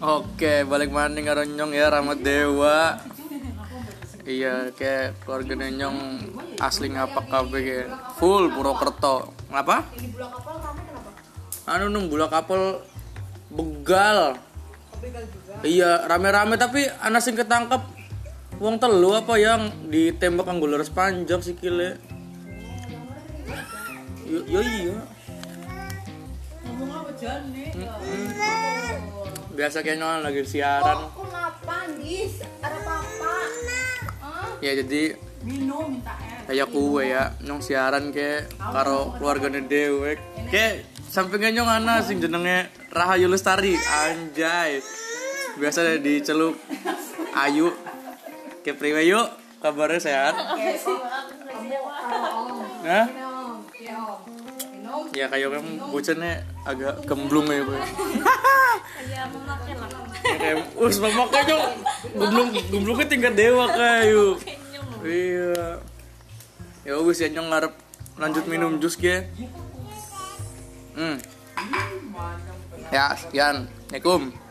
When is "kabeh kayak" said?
7.28-7.88